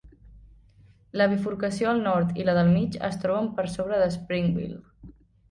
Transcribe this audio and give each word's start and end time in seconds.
La 1.21 1.27
bifurcació 1.33 1.91
al 1.91 2.01
nord 2.07 2.39
i 2.41 2.47
la 2.47 2.57
del 2.59 2.73
mig 2.79 2.99
es 3.11 3.21
troben 3.27 3.51
per 3.61 3.67
sobre 3.75 4.01
de 4.07 4.11
Springville. 4.19 4.83